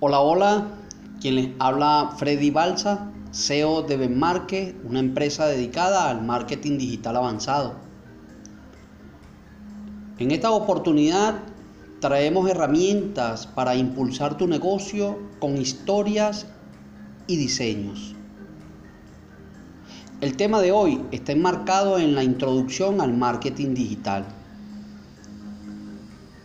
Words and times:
Hola, 0.00 0.20
hola, 0.20 0.68
quien 1.20 1.34
les 1.34 1.48
habla 1.58 2.14
Freddy 2.16 2.52
Balsa, 2.52 3.10
CEO 3.32 3.82
de 3.82 3.96
Benmarket, 3.96 4.76
una 4.84 5.00
empresa 5.00 5.46
dedicada 5.46 6.08
al 6.08 6.22
marketing 6.22 6.78
digital 6.78 7.16
avanzado. 7.16 7.74
En 10.20 10.30
esta 10.30 10.52
oportunidad 10.52 11.40
traemos 11.98 12.48
herramientas 12.48 13.48
para 13.48 13.74
impulsar 13.74 14.36
tu 14.36 14.46
negocio 14.46 15.18
con 15.40 15.56
historias 15.56 16.46
y 17.26 17.34
diseños. 17.34 18.14
El 20.20 20.36
tema 20.36 20.60
de 20.60 20.70
hoy 20.70 21.02
está 21.10 21.32
enmarcado 21.32 21.98
en 21.98 22.14
la 22.14 22.22
introducción 22.22 23.00
al 23.00 23.14
marketing 23.14 23.74
digital. 23.74 24.26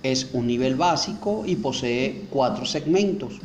Es 0.04 0.30
un 0.34 0.48
nivel 0.48 0.76
básico 0.76 1.44
y 1.46 1.56
posee 1.56 2.26
cuatro 2.30 2.66
segmentos. 2.66 3.40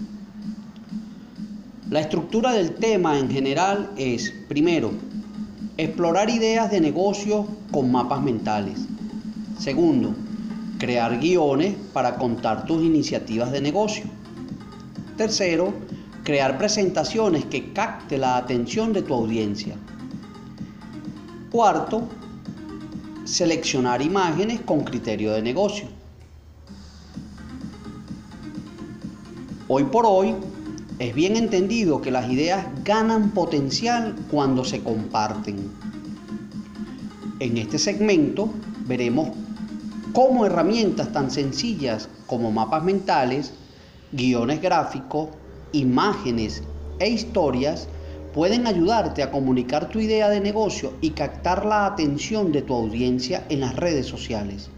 La 1.88 2.01
estructura 2.01 2.52
del 2.52 2.74
tema 2.74 3.16
en 3.16 3.30
general 3.30 3.92
es, 3.96 4.34
primero, 4.48 4.91
explorar 5.77 6.29
ideas 6.29 6.68
de 6.73 6.80
negocio 6.80 7.46
con 7.70 7.92
mapas 7.92 8.23
mentales. 8.23 8.80
Segundo, 9.56 10.12
crear 10.79 11.20
guiones 11.20 11.77
para 11.92 12.16
contar 12.16 12.66
tus 12.66 12.82
iniciativas 12.82 13.52
de 13.52 13.60
negocio. 13.60 14.06
Tercero, 15.16 15.73
crear 16.24 16.59
presentaciones 16.59 17.45
que 17.45 17.73
capte 17.73 18.18
la 18.18 18.37
atención 18.37 18.93
de 18.93 19.02
tu 19.02 19.15
audiencia. 19.15 19.77
Cuarto, 21.52 22.02
seleccionar 23.24 24.02
imágenes 24.02 24.60
con 24.60 24.82
criterio 24.82 25.32
de 25.32 25.43
negocio. 25.43 25.98
Hoy 29.70 29.84
por 29.84 30.06
hoy 30.06 30.34
es 30.98 31.14
bien 31.14 31.37
entendido 31.37 32.01
que 32.01 32.10
las 32.10 32.30
ideas 32.30 32.65
ganan 32.84 33.32
potencial 33.32 34.16
cuando 34.30 34.65
se 34.65 34.82
comparten. 34.82 35.70
En 37.38 37.59
este 37.59 37.78
segmento 37.78 38.48
veremos 38.87 39.28
cómo 40.15 40.46
herramientas 40.46 41.12
tan 41.12 41.30
sencillas 41.30 42.09
como 42.26 42.51
mapas 42.51 42.82
mentales, 42.82 43.52
guiones 44.10 44.62
gráficos, 44.62 45.28
imágenes 45.73 46.62
e 46.98 47.10
historias 47.10 47.88
pueden 48.32 48.66
ayudarte 48.66 49.23
a 49.23 49.30
comunicar 49.30 49.90
tu 49.90 49.98
idea 49.98 50.30
de 50.30 50.40
negocio 50.40 50.95
y 51.02 51.10
captar 51.10 51.66
la 51.66 51.84
atención 51.84 52.52
de 52.52 52.62
tu 52.62 52.73
audiencia 52.73 53.45
en 53.50 53.60
las 53.60 53.76
redes 53.76 54.06
sociales. 54.06 54.71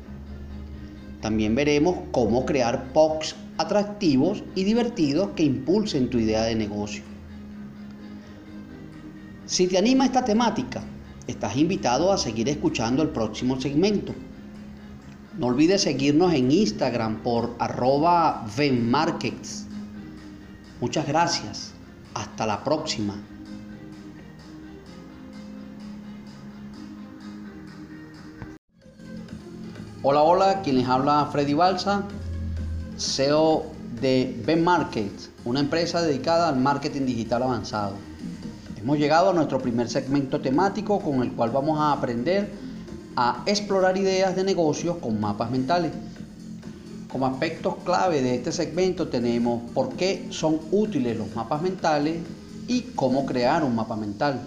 También 1.20 1.54
veremos 1.54 1.94
cómo 2.10 2.44
crear 2.44 2.92
posts 2.92 3.36
atractivos 3.60 4.42
y 4.54 4.64
divertidos 4.64 5.30
que 5.36 5.42
impulsen 5.42 6.10
tu 6.10 6.18
idea 6.18 6.42
de 6.42 6.54
negocio. 6.54 7.02
Si 9.46 9.66
te 9.66 9.78
anima 9.78 10.04
esta 10.04 10.24
temática, 10.24 10.82
estás 11.26 11.56
invitado 11.56 12.12
a 12.12 12.18
seguir 12.18 12.48
escuchando 12.48 13.02
el 13.02 13.08
próximo 13.10 13.60
segmento. 13.60 14.14
No 15.38 15.46
olvides 15.46 15.82
seguirnos 15.82 16.32
en 16.34 16.50
Instagram 16.50 17.22
por 17.22 17.54
arroba 17.58 18.46
venmarkets. 18.56 19.66
Muchas 20.80 21.06
gracias. 21.06 21.72
Hasta 22.14 22.46
la 22.46 22.62
próxima. 22.64 23.16
Hola, 30.02 30.22
hola, 30.22 30.62
quien 30.62 30.78
les 30.78 30.88
habla 30.88 31.28
Freddy 31.30 31.52
Balsa, 31.52 32.04
CEO 33.00 33.64
de 33.98 34.42
Ben 34.44 34.62
Markets, 34.62 35.30
una 35.46 35.60
empresa 35.60 36.02
dedicada 36.02 36.50
al 36.50 36.56
marketing 36.56 37.06
digital 37.06 37.42
avanzado. 37.42 37.94
Hemos 38.78 38.98
llegado 38.98 39.30
a 39.30 39.32
nuestro 39.32 39.58
primer 39.58 39.88
segmento 39.88 40.38
temático 40.42 41.00
con 41.00 41.22
el 41.22 41.32
cual 41.32 41.50
vamos 41.50 41.80
a 41.80 41.92
aprender 41.92 42.50
a 43.16 43.42
explorar 43.46 43.96
ideas 43.96 44.36
de 44.36 44.44
negocios 44.44 44.98
con 44.98 45.18
mapas 45.18 45.50
mentales. 45.50 45.92
Como 47.10 47.24
aspectos 47.24 47.76
clave 47.86 48.20
de 48.20 48.34
este 48.34 48.52
segmento 48.52 49.08
tenemos 49.08 49.62
por 49.72 49.94
qué 49.94 50.26
son 50.28 50.60
útiles 50.70 51.16
los 51.16 51.34
mapas 51.34 51.62
mentales 51.62 52.18
y 52.68 52.82
cómo 52.94 53.24
crear 53.24 53.64
un 53.64 53.76
mapa 53.76 53.96
mental. 53.96 54.42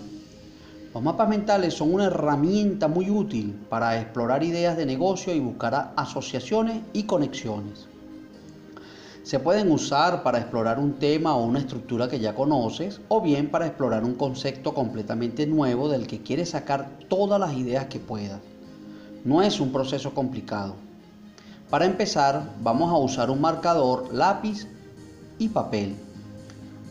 Los 0.94 1.02
mapas 1.02 1.28
mentales 1.28 1.74
son 1.74 1.92
una 1.92 2.06
herramienta 2.06 2.88
muy 2.88 3.10
útil 3.10 3.56
para 3.68 4.00
explorar 4.00 4.44
ideas 4.44 4.78
de 4.78 4.86
negocio 4.86 5.34
y 5.34 5.40
buscar 5.40 5.94
asociaciones 5.96 6.84
y 6.94 7.04
conexiones. 7.04 7.88
Se 9.24 9.40
pueden 9.40 9.72
usar 9.72 10.22
para 10.22 10.40
explorar 10.40 10.80
un 10.80 10.96
tema 10.96 11.34
o 11.38 11.46
una 11.46 11.60
estructura 11.60 12.10
que 12.10 12.20
ya 12.20 12.36
conoces 12.36 13.00
o 13.08 13.22
bien 13.22 13.50
para 13.50 13.66
explorar 13.66 14.04
un 14.04 14.16
concepto 14.16 14.74
completamente 14.74 15.48
nuevo 15.48 15.88
del 15.88 16.08
que 16.08 16.22
quieres 16.22 16.50
sacar 16.50 17.00
todas 17.08 17.40
las 17.40 17.54
ideas 17.54 17.86
que 17.86 18.02
puedas. 18.02 18.42
No 19.24 19.42
es 19.42 19.62
un 19.62 19.72
proceso 19.72 20.14
complicado. 20.14 20.76
Para 21.70 21.86
empezar, 21.86 22.52
vamos 22.62 22.92
a 22.92 22.98
usar 22.98 23.32
un 23.32 23.40
marcador, 23.40 24.14
lápiz 24.14 24.68
y 25.40 25.48
papel. 25.48 25.96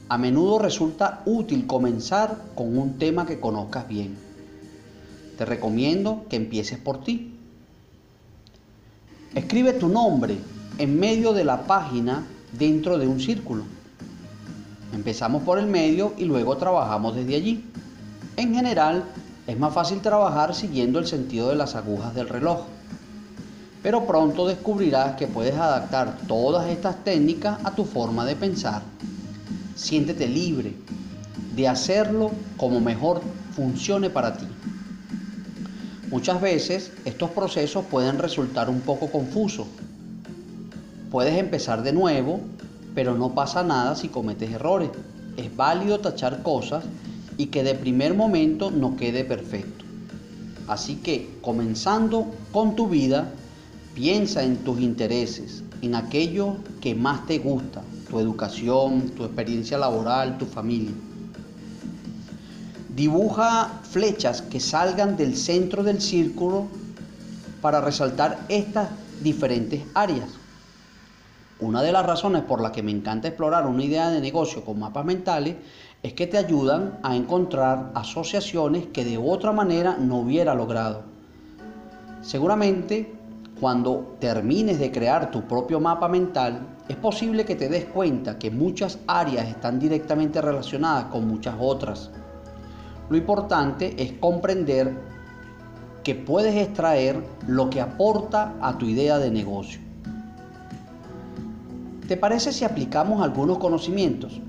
A 0.08 0.16
menudo 0.16 0.58
resulta 0.58 1.20
útil 1.26 1.66
comenzar 1.66 2.38
con 2.54 2.78
un 2.78 2.96
tema 2.98 3.26
que 3.26 3.40
conozcas 3.40 3.86
bien. 3.86 4.16
Te 5.36 5.44
recomiendo 5.44 6.24
que 6.30 6.36
empieces 6.36 6.78
por 6.78 7.04
ti. 7.04 7.38
Escribe 9.34 9.74
tu 9.74 9.88
nombre 9.88 10.38
en 10.82 10.98
medio 10.98 11.32
de 11.32 11.44
la 11.44 11.62
página 11.62 12.24
dentro 12.58 12.98
de 12.98 13.06
un 13.06 13.20
círculo. 13.20 13.62
Empezamos 14.92 15.44
por 15.44 15.60
el 15.60 15.68
medio 15.68 16.12
y 16.18 16.24
luego 16.24 16.56
trabajamos 16.56 17.14
desde 17.14 17.36
allí. 17.36 17.64
En 18.36 18.52
general, 18.52 19.04
es 19.46 19.56
más 19.56 19.72
fácil 19.72 20.00
trabajar 20.00 20.56
siguiendo 20.56 20.98
el 20.98 21.06
sentido 21.06 21.50
de 21.50 21.54
las 21.54 21.76
agujas 21.76 22.16
del 22.16 22.28
reloj. 22.28 22.62
Pero 23.80 24.08
pronto 24.08 24.48
descubrirás 24.48 25.14
que 25.14 25.28
puedes 25.28 25.54
adaptar 25.54 26.18
todas 26.26 26.68
estas 26.68 27.04
técnicas 27.04 27.58
a 27.62 27.76
tu 27.76 27.84
forma 27.84 28.24
de 28.24 28.34
pensar 28.34 28.82
Siéntete 29.76 30.26
libre 30.26 30.74
de 31.54 31.68
hacerlo 31.68 32.32
como 32.56 32.80
mejor 32.80 33.22
funcione 33.54 34.10
para 34.10 34.36
ti. 34.36 34.46
Muchas 36.10 36.40
veces 36.40 36.90
estos 37.04 37.30
procesos 37.30 37.84
pueden 37.86 38.18
resultar 38.18 38.68
un 38.68 38.80
poco 38.80 39.10
confusos. 39.12 39.68
Puedes 41.12 41.38
empezar 41.38 41.82
de 41.82 41.92
nuevo, 41.92 42.40
pero 42.94 43.14
no 43.14 43.34
pasa 43.34 43.62
nada 43.62 43.94
si 43.96 44.08
cometes 44.08 44.50
errores. 44.50 44.88
Es 45.36 45.54
válido 45.54 46.00
tachar 46.00 46.42
cosas 46.42 46.84
y 47.36 47.48
que 47.48 47.62
de 47.62 47.74
primer 47.74 48.14
momento 48.14 48.70
no 48.70 48.96
quede 48.96 49.22
perfecto. 49.22 49.84
Así 50.68 50.96
que, 50.96 51.28
comenzando 51.42 52.32
con 52.50 52.76
tu 52.76 52.88
vida, 52.88 53.30
piensa 53.94 54.42
en 54.42 54.56
tus 54.64 54.80
intereses, 54.80 55.62
en 55.82 55.96
aquello 55.96 56.56
que 56.80 56.94
más 56.94 57.26
te 57.26 57.38
gusta, 57.38 57.82
tu 58.08 58.18
educación, 58.18 59.10
tu 59.10 59.24
experiencia 59.24 59.76
laboral, 59.76 60.38
tu 60.38 60.46
familia. 60.46 60.92
Dibuja 62.96 63.82
flechas 63.82 64.40
que 64.40 64.60
salgan 64.60 65.18
del 65.18 65.36
centro 65.36 65.82
del 65.82 66.00
círculo 66.00 66.68
para 67.60 67.82
resaltar 67.82 68.46
estas 68.48 68.88
diferentes 69.22 69.82
áreas. 69.92 70.41
Una 71.60 71.82
de 71.82 71.92
las 71.92 72.04
razones 72.04 72.42
por 72.42 72.60
las 72.60 72.72
que 72.72 72.82
me 72.82 72.90
encanta 72.90 73.28
explorar 73.28 73.66
una 73.66 73.84
idea 73.84 74.10
de 74.10 74.20
negocio 74.20 74.64
con 74.64 74.80
mapas 74.80 75.04
mentales 75.04 75.56
es 76.02 76.12
que 76.14 76.26
te 76.26 76.38
ayudan 76.38 76.98
a 77.02 77.14
encontrar 77.14 77.92
asociaciones 77.94 78.86
que 78.86 79.04
de 79.04 79.18
otra 79.18 79.52
manera 79.52 79.96
no 79.98 80.18
hubiera 80.18 80.54
logrado. 80.54 81.04
Seguramente 82.20 83.12
cuando 83.62 84.16
termines 84.18 84.80
de 84.80 84.90
crear 84.90 85.30
tu 85.30 85.42
propio 85.42 85.78
mapa 85.78 86.08
mental, 86.08 86.66
es 86.88 86.96
posible 86.96 87.44
que 87.44 87.54
te 87.54 87.68
des 87.68 87.84
cuenta 87.84 88.36
que 88.36 88.50
muchas 88.50 88.98
áreas 89.06 89.46
están 89.46 89.78
directamente 89.78 90.42
relacionadas 90.42 91.04
con 91.04 91.28
muchas 91.28 91.54
otras. 91.60 92.10
Lo 93.08 93.16
importante 93.16 93.94
es 94.02 94.14
comprender 94.14 94.92
que 96.02 96.16
puedes 96.16 96.56
extraer 96.56 97.22
lo 97.46 97.70
que 97.70 97.80
aporta 97.80 98.56
a 98.60 98.76
tu 98.78 98.86
idea 98.86 99.18
de 99.18 99.30
negocio. 99.30 99.80
¿Te 102.08 102.16
parece 102.16 102.52
si 102.52 102.64
aplicamos 102.64 103.22
algunos 103.22 103.58
conocimientos? 103.58 104.40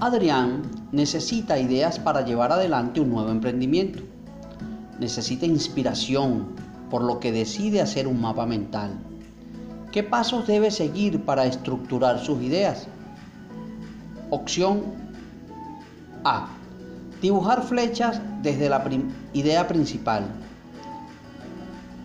Adrián 0.00 0.62
necesita 0.90 1.60
ideas 1.60 2.00
para 2.00 2.22
llevar 2.22 2.50
adelante 2.50 3.00
un 3.00 3.10
nuevo 3.10 3.30
emprendimiento. 3.30 4.02
Necesita 4.98 5.46
inspiración, 5.46 6.48
por 6.90 7.04
lo 7.04 7.20
que 7.20 7.30
decide 7.30 7.80
hacer 7.80 8.08
un 8.08 8.20
mapa 8.20 8.46
mental. 8.46 8.90
¿Qué 9.92 10.02
pasos 10.02 10.46
debe 10.48 10.72
seguir 10.72 11.24
para 11.24 11.46
estructurar 11.46 12.18
sus 12.18 12.42
ideas? 12.42 12.88
Opción 14.30 14.82
A. 16.24 16.48
Dibujar 17.20 17.62
flechas 17.62 18.20
desde 18.42 18.68
la 18.68 18.84
idea 19.34 19.68
principal. 19.68 20.24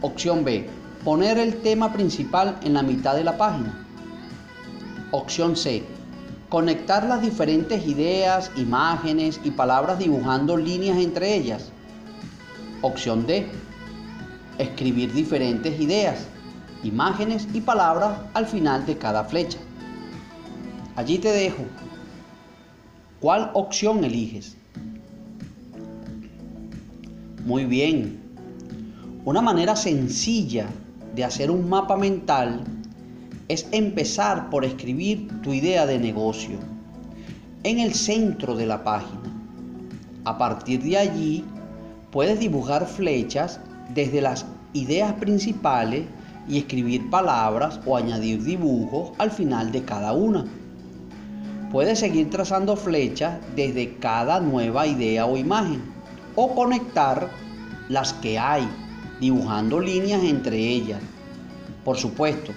Opción 0.01 0.43
B. 0.43 0.69
Poner 1.03 1.39
el 1.39 1.61
tema 1.61 1.91
principal 1.91 2.59
en 2.63 2.75
la 2.75 2.83
mitad 2.83 3.15
de 3.15 3.23
la 3.23 3.37
página. 3.37 3.86
Opción 5.17 5.55
C. 5.55 5.81
Conectar 6.47 7.07
las 7.07 7.23
diferentes 7.23 7.87
ideas, 7.87 8.51
imágenes 8.55 9.39
y 9.43 9.49
palabras 9.49 9.97
dibujando 9.97 10.55
líneas 10.55 10.99
entre 10.99 11.33
ellas. 11.33 11.71
Opción 12.83 13.25
D. 13.25 13.47
Escribir 14.59 15.11
diferentes 15.11 15.81
ideas, 15.81 16.27
imágenes 16.83 17.47
y 17.51 17.61
palabras 17.61 18.19
al 18.35 18.45
final 18.45 18.85
de 18.85 18.99
cada 18.99 19.23
flecha. 19.23 19.57
Allí 20.95 21.17
te 21.17 21.31
dejo. 21.31 21.63
¿Cuál 23.19 23.49
opción 23.55 24.03
eliges? 24.03 24.55
Muy 27.43 27.65
bien. 27.65 28.21
Una 29.25 29.41
manera 29.41 29.75
sencilla 29.75 30.67
de 31.15 31.23
hacer 31.23 31.49
un 31.49 31.67
mapa 31.67 31.97
mental 31.97 32.63
es 33.47 33.67
empezar 33.71 34.49
por 34.49 34.65
escribir 34.65 35.41
tu 35.41 35.53
idea 35.53 35.85
de 35.85 35.99
negocio 35.99 36.57
en 37.63 37.79
el 37.79 37.93
centro 37.93 38.55
de 38.55 38.65
la 38.65 38.83
página. 38.83 39.33
A 40.25 40.37
partir 40.37 40.83
de 40.83 40.97
allí, 40.97 41.45
puedes 42.11 42.39
dibujar 42.39 42.85
flechas 42.85 43.59
desde 43.93 44.21
las 44.21 44.45
ideas 44.73 45.13
principales 45.13 46.03
y 46.47 46.57
escribir 46.57 47.09
palabras 47.09 47.79
o 47.85 47.97
añadir 47.97 48.43
dibujos 48.43 49.11
al 49.17 49.31
final 49.31 49.71
de 49.71 49.83
cada 49.83 50.13
una. 50.13 50.45
Puedes 51.71 51.99
seguir 51.99 52.29
trazando 52.29 52.75
flechas 52.75 53.37
desde 53.55 53.95
cada 53.97 54.39
nueva 54.39 54.87
idea 54.87 55.25
o 55.25 55.37
imagen 55.37 55.81
o 56.35 56.53
conectar 56.55 57.29
las 57.89 58.13
que 58.13 58.37
hay, 58.39 58.67
dibujando 59.19 59.79
líneas 59.79 60.23
entre 60.23 60.57
ellas. 60.57 61.01
Por 61.83 61.97
supuesto, 61.97 62.53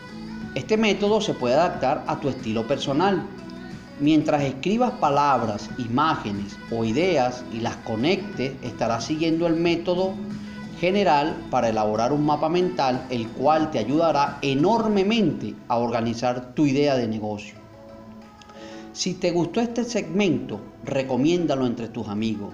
este 0.55 0.77
método 0.77 1.21
se 1.21 1.35
puede 1.35 1.55
adaptar 1.55 2.03
a 2.09 2.19
tu 2.19 2.29
estilo 2.29 2.67
personal. 2.67 3.25
Mientras 4.01 4.43
escribas 4.43 4.91
palabras, 4.93 5.71
imágenes 5.79 6.57
o 6.73 6.85
ideas 6.85 7.45
y 7.53 7.61
las 7.61 7.77
conectes, 7.77 8.53
estarás 8.63 9.05
siguiendo 9.05 9.47
el 9.47 9.55
método 9.55 10.15
general 10.81 11.37
para 11.51 11.69
elaborar 11.69 12.13
un 12.13 12.25
mapa 12.25 12.49
mental, 12.49 13.07
el 13.11 13.29
cual 13.29 13.71
te 13.71 13.79
ayudará 13.79 14.39
enormemente 14.43 15.55
a 15.69 15.77
organizar 15.77 16.55
tu 16.55 16.67
idea 16.67 16.97
de 16.97 17.07
negocio. 17.07 17.55
Si 18.93 19.15
te 19.15 19.31
gustó 19.31 19.61
este 19.61 19.85
segmento, 19.85 20.61
recomiéndalo 20.85 21.67
entre 21.67 21.89
tus 21.89 22.09
amigos. 22.09 22.53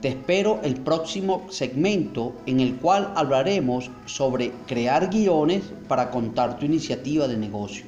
Te 0.00 0.06
espero 0.06 0.60
el 0.62 0.76
próximo 0.76 1.46
segmento 1.50 2.32
en 2.46 2.60
el 2.60 2.76
cual 2.76 3.12
hablaremos 3.16 3.90
sobre 4.06 4.52
crear 4.68 5.10
guiones 5.10 5.64
para 5.88 6.12
contar 6.12 6.56
tu 6.56 6.66
iniciativa 6.66 7.26
de 7.26 7.36
negocio. 7.36 7.84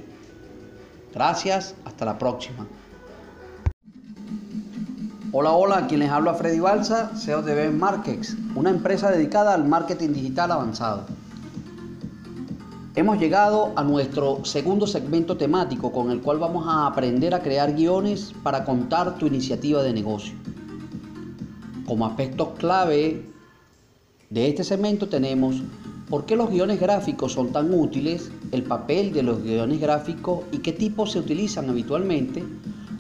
Gracias, 1.15 1.77
hasta 1.85 2.05
la 2.05 2.19
próxima. 2.19 2.67
Hola, 5.31 5.53
hola, 5.53 5.79
aquí 5.79 5.97
les 5.97 6.11
habla 6.11 6.35
Freddy 6.35 6.59
Balsa, 6.59 7.13
CEO 7.15 7.43
de 7.43 7.55
Ben 7.55 7.79
Markets, 7.79 8.37
una 8.57 8.71
empresa 8.71 9.13
dedicada 9.13 9.55
al 9.55 9.65
marketing 9.65 10.09
digital 10.09 10.51
avanzado. 10.51 11.05
Hemos 12.97 13.21
llegado 13.21 13.71
a 13.77 13.85
nuestro 13.85 14.45
segundo 14.45 14.89
segmento 14.89 15.37
temático 15.37 15.93
con 15.93 16.11
el 16.11 16.21
cual 16.21 16.41
vamos 16.41 16.67
a 16.67 16.89
aprender 16.89 17.37
a 17.37 17.41
crear 17.41 17.73
guiones 17.73 18.35
para 18.43 18.65
contar 18.65 19.17
tu 19.17 19.29
iniciativa 19.29 19.81
de 19.85 19.93
negocio. 19.93 20.40
Como 21.91 22.07
aspectos 22.07 22.51
clave 22.57 23.21
de 24.31 24.49
este 24.49 24.63
segmento 24.63 25.09
tenemos 25.09 25.61
por 26.09 26.25
qué 26.25 26.37
los 26.37 26.49
guiones 26.49 26.79
gráficos 26.79 27.33
son 27.33 27.51
tan 27.51 27.75
útiles, 27.75 28.31
el 28.53 28.63
papel 28.63 29.13
de 29.13 29.25
los 29.25 29.43
guiones 29.43 29.81
gráficos 29.81 30.45
y 30.53 30.59
qué 30.59 30.73
tipos 30.73 31.11
se 31.11 31.19
utilizan 31.19 31.69
habitualmente, 31.69 32.45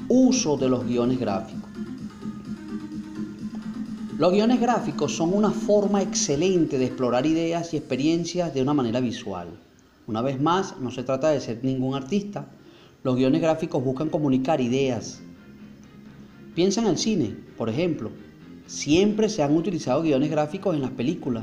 uso 0.08 0.56
de 0.56 0.68
los 0.68 0.84
guiones 0.84 1.20
gráficos. 1.20 1.70
Los 4.18 4.32
guiones 4.32 4.60
gráficos 4.60 5.14
son 5.14 5.34
una 5.34 5.52
forma 5.52 6.02
excelente 6.02 6.76
de 6.76 6.86
explorar 6.86 7.26
ideas 7.26 7.72
y 7.72 7.76
experiencias 7.76 8.52
de 8.52 8.62
una 8.62 8.74
manera 8.74 8.98
visual. 8.98 9.50
Una 10.08 10.20
vez 10.20 10.40
más, 10.40 10.80
no 10.80 10.90
se 10.90 11.04
trata 11.04 11.30
de 11.30 11.40
ser 11.40 11.62
ningún 11.62 11.94
artista. 11.94 12.48
Los 13.04 13.14
guiones 13.14 13.40
gráficos 13.40 13.84
buscan 13.84 14.10
comunicar 14.10 14.60
ideas. 14.60 15.22
Piensa 16.56 16.80
en 16.80 16.88
el 16.88 16.98
cine, 16.98 17.36
por 17.56 17.68
ejemplo. 17.68 18.10
Siempre 18.70 19.28
se 19.28 19.42
han 19.42 19.56
utilizado 19.56 20.00
guiones 20.00 20.30
gráficos 20.30 20.76
en 20.76 20.82
las 20.82 20.92
películas. 20.92 21.42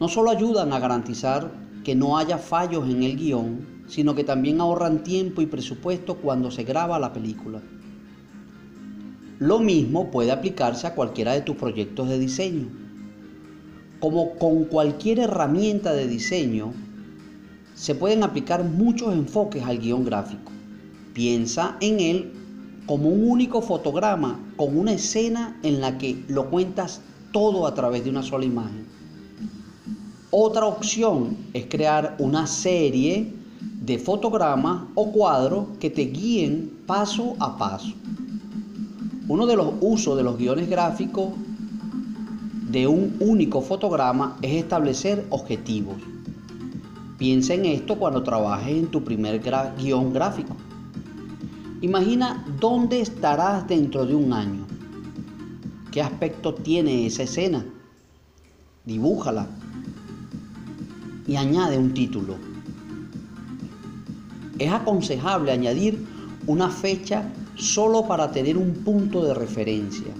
No 0.00 0.08
solo 0.08 0.30
ayudan 0.30 0.72
a 0.72 0.80
garantizar 0.80 1.52
que 1.84 1.94
no 1.94 2.18
haya 2.18 2.36
fallos 2.36 2.90
en 2.90 3.04
el 3.04 3.16
guion, 3.16 3.84
sino 3.86 4.16
que 4.16 4.24
también 4.24 4.60
ahorran 4.60 5.04
tiempo 5.04 5.40
y 5.40 5.46
presupuesto 5.46 6.16
cuando 6.16 6.50
se 6.50 6.64
graba 6.64 6.98
la 6.98 7.12
película. 7.12 7.62
Lo 9.38 9.60
mismo 9.60 10.10
puede 10.10 10.32
aplicarse 10.32 10.88
a 10.88 10.96
cualquiera 10.96 11.32
de 11.32 11.42
tus 11.42 11.54
proyectos 11.54 12.08
de 12.08 12.18
diseño. 12.18 12.66
Como 14.00 14.34
con 14.34 14.64
cualquier 14.64 15.20
herramienta 15.20 15.92
de 15.92 16.08
diseño, 16.08 16.72
se 17.74 17.94
pueden 17.94 18.24
aplicar 18.24 18.64
muchos 18.64 19.14
enfoques 19.14 19.62
al 19.62 19.78
guion 19.78 20.04
gráfico. 20.04 20.50
Piensa 21.12 21.76
en 21.80 22.00
él 22.00 22.43
como 22.86 23.08
un 23.08 23.28
único 23.28 23.62
fotograma 23.62 24.38
con 24.56 24.76
una 24.76 24.92
escena 24.92 25.58
en 25.62 25.80
la 25.80 25.98
que 25.98 26.22
lo 26.28 26.50
cuentas 26.50 27.00
todo 27.32 27.66
a 27.66 27.74
través 27.74 28.04
de 28.04 28.10
una 28.10 28.22
sola 28.22 28.44
imagen. 28.44 28.86
Otra 30.30 30.66
opción 30.66 31.36
es 31.52 31.66
crear 31.66 32.16
una 32.18 32.46
serie 32.46 33.32
de 33.80 33.98
fotogramas 33.98 34.84
o 34.94 35.12
cuadros 35.12 35.66
que 35.78 35.90
te 35.90 36.02
guíen 36.02 36.80
paso 36.86 37.36
a 37.38 37.56
paso. 37.56 37.92
Uno 39.28 39.46
de 39.46 39.56
los 39.56 39.74
usos 39.80 40.16
de 40.16 40.22
los 40.22 40.36
guiones 40.36 40.68
gráficos 40.68 41.32
de 42.70 42.86
un 42.86 43.16
único 43.20 43.60
fotograma 43.60 44.36
es 44.42 44.62
establecer 44.62 45.24
objetivos. 45.30 45.96
Piensa 47.16 47.54
en 47.54 47.66
esto 47.66 47.96
cuando 47.96 48.22
trabajes 48.22 48.76
en 48.76 48.88
tu 48.88 49.04
primer 49.04 49.40
guion 49.78 50.12
gráfico. 50.12 50.56
Imagina 51.84 52.42
dónde 52.58 53.02
estarás 53.02 53.68
dentro 53.68 54.06
de 54.06 54.14
un 54.14 54.32
año. 54.32 54.66
¿Qué 55.92 56.00
aspecto 56.00 56.54
tiene 56.54 57.04
esa 57.04 57.24
escena? 57.24 57.62
Dibújala 58.86 59.46
y 61.26 61.36
añade 61.36 61.76
un 61.76 61.92
título. 61.92 62.36
Es 64.58 64.72
aconsejable 64.72 65.52
añadir 65.52 66.02
una 66.46 66.70
fecha 66.70 67.30
solo 67.54 68.08
para 68.08 68.32
tener 68.32 68.56
un 68.56 68.72
punto 68.82 69.22
de 69.22 69.34
referencia. 69.34 70.14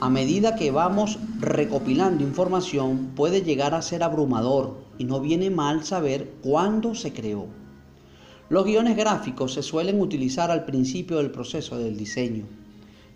A 0.00 0.10
medida 0.10 0.56
que 0.56 0.72
vamos 0.72 1.20
recopilando 1.38 2.24
información 2.24 3.10
puede 3.14 3.42
llegar 3.42 3.72
a 3.72 3.82
ser 3.82 4.02
abrumador 4.02 4.78
y 4.98 5.04
no 5.04 5.20
viene 5.20 5.48
mal 5.48 5.84
saber 5.84 6.28
cuándo 6.42 6.96
se 6.96 7.12
creó. 7.12 7.59
Los 8.50 8.64
guiones 8.64 8.96
gráficos 8.96 9.54
se 9.54 9.62
suelen 9.62 10.00
utilizar 10.00 10.50
al 10.50 10.64
principio 10.64 11.18
del 11.18 11.30
proceso 11.30 11.78
del 11.78 11.96
diseño, 11.96 12.46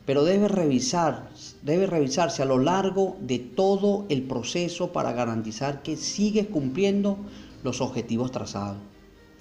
pero 0.06 0.22
debe, 0.22 0.46
revisar, 0.46 1.28
debe 1.62 1.86
revisarse 1.86 2.40
a 2.40 2.46
lo 2.46 2.60
largo 2.60 3.16
de 3.20 3.40
todo 3.40 4.06
el 4.10 4.22
proceso 4.22 4.92
para 4.92 5.12
garantizar 5.12 5.82
que 5.82 5.96
sigues 5.96 6.46
cumpliendo 6.46 7.16
los 7.64 7.80
objetivos 7.80 8.30
trazados. 8.30 8.76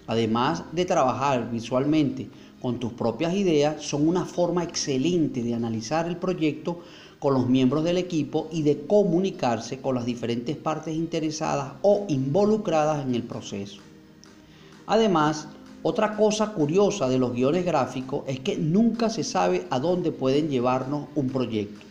Además 0.07 0.63
de 0.71 0.85
trabajar 0.85 1.51
visualmente 1.51 2.27
con 2.59 2.79
tus 2.79 2.93
propias 2.93 3.35
ideas, 3.35 3.83
son 3.83 4.07
una 4.07 4.25
forma 4.25 4.63
excelente 4.63 5.43
de 5.43 5.53
analizar 5.53 6.07
el 6.07 6.17
proyecto 6.17 6.79
con 7.19 7.35
los 7.35 7.47
miembros 7.47 7.83
del 7.83 7.99
equipo 7.99 8.47
y 8.51 8.63
de 8.63 8.87
comunicarse 8.87 9.79
con 9.79 9.93
las 9.93 10.07
diferentes 10.07 10.57
partes 10.57 10.95
interesadas 10.95 11.73
o 11.83 12.05
involucradas 12.07 13.05
en 13.05 13.13
el 13.13 13.21
proceso. 13.21 13.79
Además, 14.87 15.49
otra 15.83 16.15
cosa 16.15 16.53
curiosa 16.53 17.09
de 17.09 17.19
los 17.19 17.33
guiones 17.33 17.65
gráficos 17.65 18.23
es 18.25 18.39
que 18.39 18.57
nunca 18.57 19.09
se 19.09 19.25
sabe 19.25 19.67
a 19.69 19.79
dónde 19.79 20.13
pueden 20.13 20.49
llevarnos 20.49 21.07
un 21.15 21.29
proyecto. 21.29 21.85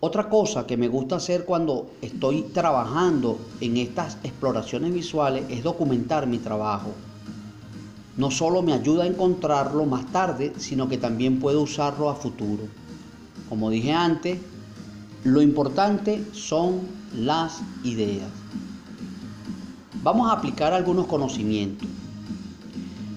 Otra 0.00 0.28
cosa 0.28 0.66
que 0.66 0.76
me 0.76 0.88
gusta 0.88 1.16
hacer 1.16 1.46
cuando 1.46 1.90
estoy 2.02 2.42
trabajando 2.42 3.38
en 3.62 3.78
estas 3.78 4.18
exploraciones 4.24 4.92
visuales 4.92 5.44
es 5.48 5.62
documentar 5.62 6.26
mi 6.26 6.36
trabajo. 6.36 6.90
No 8.18 8.30
solo 8.30 8.60
me 8.60 8.74
ayuda 8.74 9.04
a 9.04 9.06
encontrarlo 9.06 9.86
más 9.86 10.04
tarde, 10.12 10.52
sino 10.58 10.90
que 10.90 10.98
también 10.98 11.40
puedo 11.40 11.62
usarlo 11.62 12.10
a 12.10 12.14
futuro. 12.14 12.64
Como 13.48 13.70
dije 13.70 13.92
antes, 13.92 14.38
lo 15.24 15.40
importante 15.40 16.22
son 16.32 16.80
las 17.14 17.62
ideas. 17.84 18.28
Vamos 20.06 20.30
a 20.30 20.34
aplicar 20.34 20.72
algunos 20.72 21.08
conocimientos. 21.08 21.88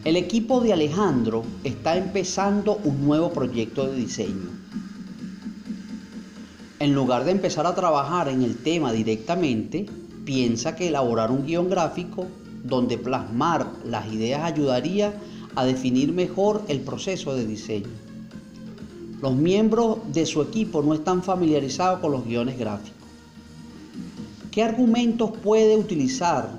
El 0.05 0.15
equipo 0.15 0.59
de 0.59 0.73
Alejandro 0.73 1.43
está 1.63 1.95
empezando 1.95 2.79
un 2.83 3.05
nuevo 3.05 3.31
proyecto 3.31 3.85
de 3.85 3.95
diseño. 3.95 4.49
En 6.79 6.95
lugar 6.95 7.25
de 7.25 7.31
empezar 7.33 7.67
a 7.67 7.75
trabajar 7.75 8.27
en 8.27 8.41
el 8.41 8.57
tema 8.57 8.91
directamente, 8.91 9.85
piensa 10.25 10.75
que 10.75 10.87
elaborar 10.87 11.29
un 11.29 11.45
guion 11.45 11.69
gráfico 11.69 12.25
donde 12.63 12.97
plasmar 12.97 13.67
las 13.85 14.11
ideas 14.11 14.41
ayudaría 14.41 15.13
a 15.55 15.65
definir 15.65 16.11
mejor 16.11 16.63
el 16.69 16.79
proceso 16.79 17.35
de 17.35 17.45
diseño. 17.45 17.89
Los 19.21 19.35
miembros 19.35 19.99
de 20.11 20.25
su 20.25 20.41
equipo 20.41 20.81
no 20.81 20.95
están 20.95 21.21
familiarizados 21.21 21.99
con 21.99 22.13
los 22.13 22.25
guiones 22.25 22.57
gráficos. 22.57 22.97
¿Qué 24.49 24.63
argumentos 24.63 25.29
puede 25.43 25.77
utilizar 25.77 26.58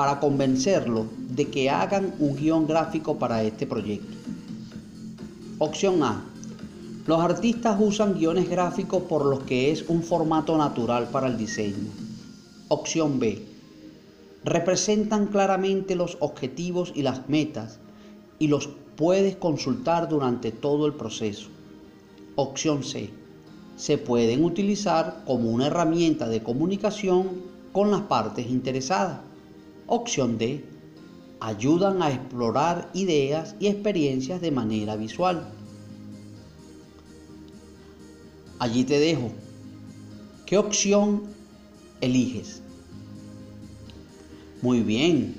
para 0.00 0.18
convencerlos 0.18 1.08
de 1.28 1.50
que 1.50 1.68
hagan 1.68 2.14
un 2.20 2.34
guion 2.34 2.66
gráfico 2.66 3.18
para 3.18 3.42
este 3.42 3.66
proyecto? 3.66 4.16
Opción 5.58 6.02
A. 6.02 6.24
Los 7.06 7.20
artistas 7.20 7.76
usan 7.78 8.14
guiones 8.14 8.48
gráficos 8.48 9.02
por 9.02 9.26
los 9.26 9.40
que 9.40 9.70
es 9.70 9.84
un 9.90 10.02
formato 10.02 10.56
natural 10.56 11.08
para 11.10 11.26
el 11.26 11.36
diseño. 11.36 11.90
Opción 12.68 13.18
B. 13.18 13.44
Representan 14.42 15.26
claramente 15.26 15.94
los 15.94 16.16
objetivos 16.20 16.94
y 16.94 17.02
las 17.02 17.28
metas 17.28 17.78
y 18.38 18.48
los 18.48 18.70
puedes 18.96 19.36
consultar 19.36 20.08
durante 20.08 20.50
todo 20.50 20.86
el 20.86 20.94
proceso. 20.94 21.50
Opción 22.36 22.84
C. 22.84 23.10
Se 23.76 23.98
pueden 23.98 24.46
utilizar 24.46 25.24
como 25.26 25.50
una 25.50 25.66
herramienta 25.66 26.26
de 26.26 26.42
comunicación 26.42 27.42
con 27.72 27.90
las 27.90 28.00
partes 28.00 28.46
interesadas. 28.48 29.28
Opción 29.90 30.38
D. 30.38 30.64
Ayudan 31.40 32.02
a 32.02 32.10
explorar 32.10 32.90
ideas 32.94 33.54
y 33.60 33.66
experiencias 33.66 34.40
de 34.40 34.50
manera 34.50 34.96
visual. 34.96 35.52
Allí 38.58 38.84
te 38.84 38.98
dejo. 38.98 39.30
¿Qué 40.46 40.56
opción 40.56 41.24
eliges? 42.00 42.62
Muy 44.62 44.80
bien. 44.80 45.34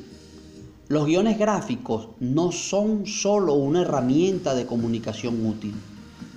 Los 0.87 1.07
guiones 1.07 1.39
gráficos 1.39 2.09
no 2.19 2.51
son 2.51 3.07
solo 3.07 3.55
una 3.55 3.81
herramienta 3.81 4.53
de 4.53 4.67
comunicación 4.67 5.43
útil 5.45 5.73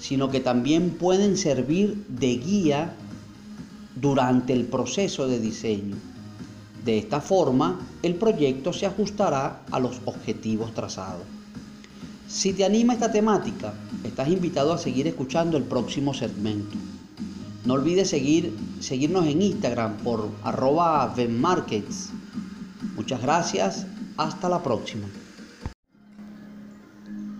sino 0.04 0.30
que 0.30 0.40
también 0.40 0.90
pueden 0.90 1.38
servir 1.38 2.04
de 2.08 2.36
guía 2.36 2.94
durante 3.96 4.52
el 4.52 4.66
proceso 4.66 5.26
de 5.28 5.40
diseño. 5.40 5.96
De 6.84 6.98
esta 6.98 7.20
forma, 7.20 7.80
el 8.02 8.16
proyecto 8.16 8.74
se 8.74 8.84
ajustará 8.84 9.62
a 9.70 9.80
los 9.80 10.02
objetivos 10.04 10.74
trazados. 10.74 11.22
Si 12.28 12.52
te 12.52 12.64
anima 12.64 12.92
esta 12.92 13.10
temática, 13.10 13.72
estás 14.02 14.28
invitado 14.28 14.72
a 14.72 14.78
seguir 14.78 15.06
escuchando 15.06 15.56
el 15.56 15.62
próximo 15.62 16.12
segmento. 16.12 16.76
No 17.64 17.74
olvides 17.74 18.10
seguir, 18.10 18.54
seguirnos 18.80 19.26
en 19.26 19.40
Instagram 19.40 19.96
por 19.98 20.28
arroba 20.42 21.06
Venmarkets. 21.16 22.10
Muchas 22.96 23.22
gracias, 23.22 23.86
hasta 24.18 24.50
la 24.50 24.62
próxima. 24.62 25.06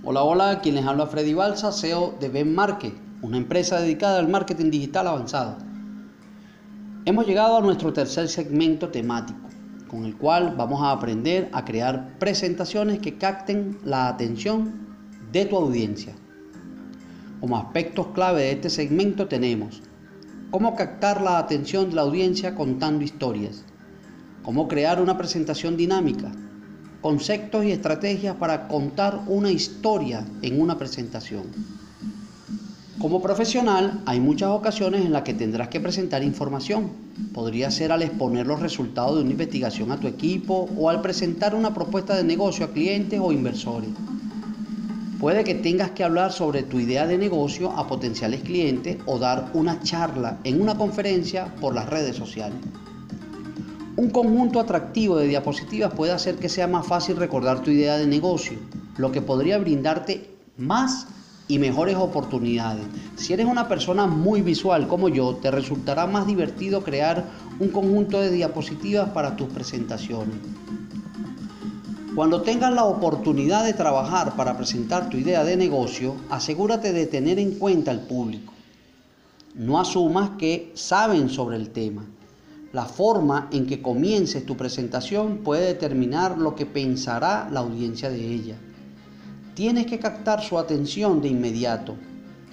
Hola, 0.04 0.22
hola, 0.22 0.60
quien 0.62 0.74
les 0.74 0.84
Freddy 1.10 1.34
Balsa, 1.34 1.70
CEO 1.72 2.14
de 2.18 2.30
Ben 2.30 2.54
Market, 2.54 2.94
una 3.20 3.36
empresa 3.36 3.80
dedicada 3.80 4.18
al 4.18 4.28
marketing 4.28 4.70
digital 4.70 5.06
avanzado. 5.06 5.63
Hemos 7.06 7.26
llegado 7.26 7.58
a 7.58 7.60
nuestro 7.60 7.92
tercer 7.92 8.28
segmento 8.30 8.88
temático, 8.88 9.50
con 9.88 10.06
el 10.06 10.16
cual 10.16 10.54
vamos 10.56 10.80
a 10.80 10.90
aprender 10.90 11.50
a 11.52 11.62
crear 11.62 12.18
presentaciones 12.18 12.98
que 13.00 13.18
capten 13.18 13.76
la 13.84 14.08
atención 14.08 14.86
de 15.30 15.44
tu 15.44 15.54
audiencia. 15.54 16.14
Como 17.40 17.58
aspectos 17.58 18.06
clave 18.14 18.44
de 18.44 18.52
este 18.52 18.70
segmento 18.70 19.28
tenemos 19.28 19.82
cómo 20.50 20.74
captar 20.74 21.20
la 21.20 21.36
atención 21.36 21.90
de 21.90 21.96
la 21.96 22.02
audiencia 22.02 22.54
contando 22.54 23.04
historias, 23.04 23.66
cómo 24.42 24.66
crear 24.66 24.98
una 24.98 25.18
presentación 25.18 25.76
dinámica, 25.76 26.32
conceptos 27.02 27.66
y 27.66 27.72
estrategias 27.72 28.36
para 28.36 28.66
contar 28.66 29.24
una 29.26 29.50
historia 29.50 30.24
en 30.40 30.58
una 30.58 30.78
presentación. 30.78 31.44
Como 33.04 33.20
profesional, 33.20 34.00
hay 34.06 34.18
muchas 34.18 34.48
ocasiones 34.48 35.04
en 35.04 35.12
las 35.12 35.24
que 35.24 35.34
tendrás 35.34 35.68
que 35.68 35.78
presentar 35.78 36.22
información. 36.22 36.88
Podría 37.34 37.70
ser 37.70 37.92
al 37.92 38.00
exponer 38.00 38.46
los 38.46 38.60
resultados 38.60 39.16
de 39.16 39.20
una 39.20 39.32
investigación 39.32 39.92
a 39.92 40.00
tu 40.00 40.06
equipo 40.06 40.70
o 40.78 40.88
al 40.88 41.02
presentar 41.02 41.54
una 41.54 41.74
propuesta 41.74 42.16
de 42.16 42.24
negocio 42.24 42.64
a 42.64 42.70
clientes 42.70 43.20
o 43.22 43.30
inversores. 43.30 43.90
Puede 45.20 45.44
que 45.44 45.54
tengas 45.54 45.90
que 45.90 46.02
hablar 46.02 46.32
sobre 46.32 46.62
tu 46.62 46.80
idea 46.80 47.06
de 47.06 47.18
negocio 47.18 47.72
a 47.72 47.86
potenciales 47.86 48.40
clientes 48.40 48.96
o 49.04 49.18
dar 49.18 49.50
una 49.52 49.82
charla 49.82 50.38
en 50.42 50.62
una 50.62 50.74
conferencia 50.74 51.54
por 51.60 51.74
las 51.74 51.90
redes 51.90 52.16
sociales. 52.16 52.56
Un 53.98 54.08
conjunto 54.08 54.60
atractivo 54.60 55.18
de 55.18 55.28
diapositivas 55.28 55.92
puede 55.92 56.12
hacer 56.12 56.36
que 56.36 56.48
sea 56.48 56.68
más 56.68 56.86
fácil 56.86 57.16
recordar 57.16 57.60
tu 57.60 57.70
idea 57.70 57.98
de 57.98 58.06
negocio, 58.06 58.56
lo 58.96 59.12
que 59.12 59.20
podría 59.20 59.58
brindarte 59.58 60.30
más 60.56 61.06
y 61.46 61.58
mejores 61.58 61.96
oportunidades. 61.96 62.86
Si 63.16 63.32
eres 63.32 63.46
una 63.46 63.68
persona 63.68 64.06
muy 64.06 64.42
visual 64.42 64.88
como 64.88 65.08
yo, 65.08 65.36
te 65.36 65.50
resultará 65.50 66.06
más 66.06 66.26
divertido 66.26 66.82
crear 66.82 67.24
un 67.58 67.68
conjunto 67.68 68.20
de 68.20 68.30
diapositivas 68.30 69.10
para 69.10 69.36
tus 69.36 69.48
presentaciones. 69.48 70.36
Cuando 72.14 72.42
tengas 72.42 72.72
la 72.72 72.84
oportunidad 72.84 73.64
de 73.64 73.72
trabajar 73.72 74.36
para 74.36 74.56
presentar 74.56 75.10
tu 75.10 75.16
idea 75.16 75.42
de 75.42 75.56
negocio, 75.56 76.14
asegúrate 76.30 76.92
de 76.92 77.06
tener 77.06 77.40
en 77.40 77.58
cuenta 77.58 77.90
al 77.90 78.06
público. 78.06 78.52
No 79.54 79.80
asumas 79.80 80.30
que 80.38 80.70
saben 80.74 81.28
sobre 81.28 81.56
el 81.56 81.70
tema. 81.70 82.04
La 82.72 82.86
forma 82.86 83.48
en 83.52 83.66
que 83.66 83.82
comiences 83.82 84.46
tu 84.46 84.56
presentación 84.56 85.38
puede 85.38 85.66
determinar 85.66 86.38
lo 86.38 86.54
que 86.54 86.66
pensará 86.66 87.48
la 87.50 87.60
audiencia 87.60 88.10
de 88.10 88.32
ella. 88.32 88.56
Tienes 89.54 89.86
que 89.86 90.00
captar 90.00 90.42
su 90.42 90.58
atención 90.58 91.20
de 91.20 91.28
inmediato 91.28 91.94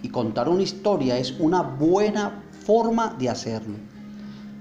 y 0.04 0.10
contar 0.10 0.48
una 0.48 0.62
historia 0.62 1.18
es 1.18 1.34
una 1.40 1.64
buena 1.64 2.44
forma 2.64 3.16
de 3.18 3.28
hacerlo. 3.28 3.76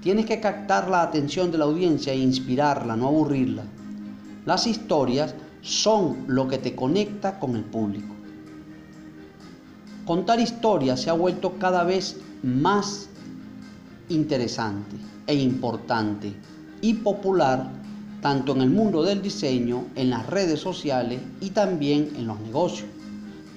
Tienes 0.01 0.25
que 0.25 0.39
captar 0.39 0.89
la 0.89 1.03
atención 1.03 1.51
de 1.51 1.59
la 1.59 1.65
audiencia 1.65 2.13
e 2.13 2.17
inspirarla, 2.17 2.95
no 2.95 3.09
aburrirla. 3.09 3.63
Las 4.45 4.65
historias 4.65 5.35
son 5.61 6.25
lo 6.25 6.47
que 6.47 6.57
te 6.57 6.75
conecta 6.75 7.39
con 7.39 7.55
el 7.55 7.63
público. 7.63 8.15
Contar 10.05 10.39
historias 10.39 10.99
se 10.99 11.11
ha 11.11 11.13
vuelto 11.13 11.59
cada 11.59 11.83
vez 11.83 12.17
más 12.41 13.07
interesante 14.09 14.95
e 15.27 15.35
importante 15.35 16.33
y 16.81 16.95
popular 16.95 17.80
tanto 18.21 18.53
en 18.53 18.61
el 18.61 18.69
mundo 18.69 19.03
del 19.03 19.21
diseño, 19.21 19.85
en 19.95 20.09
las 20.11 20.27
redes 20.27 20.59
sociales 20.59 21.19
y 21.41 21.49
también 21.49 22.13
en 22.15 22.27
los 22.27 22.39
negocios. 22.39 22.87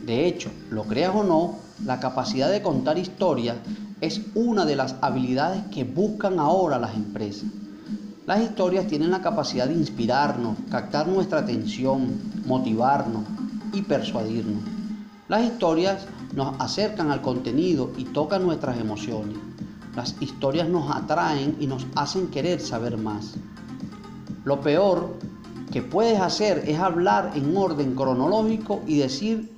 De 0.04 0.26
hecho, 0.26 0.50
lo 0.70 0.84
creas 0.84 1.14
o 1.14 1.22
no, 1.22 1.56
la 1.84 2.00
capacidad 2.00 2.50
de 2.50 2.62
contar 2.62 2.98
historias 2.98 3.56
es 4.00 4.20
una 4.34 4.64
de 4.64 4.76
las 4.76 4.96
habilidades 5.00 5.62
que 5.72 5.84
buscan 5.84 6.38
ahora 6.38 6.78
las 6.78 6.94
empresas. 6.94 7.48
Las 8.26 8.42
historias 8.42 8.86
tienen 8.86 9.10
la 9.10 9.20
capacidad 9.20 9.66
de 9.66 9.74
inspirarnos, 9.74 10.56
captar 10.70 11.08
nuestra 11.08 11.40
atención, 11.40 12.18
motivarnos 12.46 13.24
y 13.72 13.82
persuadirnos. 13.82 14.62
Las 15.28 15.44
historias 15.44 16.06
nos 16.34 16.58
acercan 16.58 17.10
al 17.10 17.22
contenido 17.22 17.92
y 17.96 18.04
tocan 18.04 18.44
nuestras 18.44 18.78
emociones. 18.78 19.36
Las 19.94 20.16
historias 20.20 20.68
nos 20.68 20.94
atraen 20.94 21.56
y 21.60 21.66
nos 21.66 21.86
hacen 21.94 22.28
querer 22.28 22.60
saber 22.60 22.96
más. 22.96 23.34
Lo 24.44 24.60
peor 24.60 25.18
que 25.72 25.82
puedes 25.82 26.20
hacer 26.20 26.64
es 26.66 26.78
hablar 26.78 27.32
en 27.34 27.56
orden 27.56 27.94
cronológico 27.94 28.82
y 28.86 28.98
decir 28.98 29.50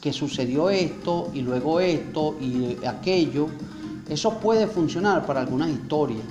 que 0.00 0.12
sucedió 0.12 0.70
esto 0.70 1.30
y 1.34 1.42
luego 1.42 1.78
esto 1.78 2.36
y 2.40 2.78
aquello. 2.86 3.48
Eso 4.08 4.38
puede 4.40 4.66
funcionar 4.66 5.24
para 5.26 5.40
algunas 5.40 5.70
historias, 5.70 6.24